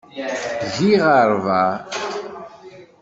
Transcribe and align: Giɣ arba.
Giɣ 0.75 1.01
arba. 1.21 1.61